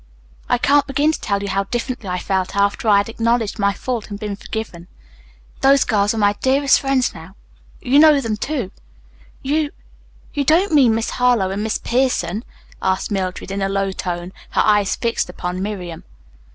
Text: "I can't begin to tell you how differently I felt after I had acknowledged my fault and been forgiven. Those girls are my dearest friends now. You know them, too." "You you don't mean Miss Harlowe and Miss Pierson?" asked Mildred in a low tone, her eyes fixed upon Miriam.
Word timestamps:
"I 0.49 0.57
can't 0.57 0.87
begin 0.87 1.11
to 1.11 1.21
tell 1.21 1.43
you 1.43 1.49
how 1.49 1.65
differently 1.65 2.09
I 2.09 2.17
felt 2.17 2.55
after 2.55 2.87
I 2.89 2.97
had 2.97 3.07
acknowledged 3.07 3.59
my 3.59 3.71
fault 3.71 4.09
and 4.09 4.19
been 4.19 4.35
forgiven. 4.35 4.87
Those 5.59 5.83
girls 5.83 6.11
are 6.15 6.17
my 6.17 6.33
dearest 6.41 6.79
friends 6.79 7.13
now. 7.13 7.35
You 7.81 7.99
know 7.99 8.19
them, 8.19 8.35
too." 8.35 8.71
"You 9.43 9.69
you 10.33 10.43
don't 10.43 10.71
mean 10.73 10.95
Miss 10.95 11.11
Harlowe 11.11 11.51
and 11.51 11.61
Miss 11.61 11.77
Pierson?" 11.77 12.43
asked 12.81 13.11
Mildred 13.11 13.51
in 13.51 13.61
a 13.61 13.69
low 13.69 13.91
tone, 13.91 14.33
her 14.49 14.61
eyes 14.65 14.95
fixed 14.95 15.29
upon 15.29 15.61
Miriam. 15.61 16.03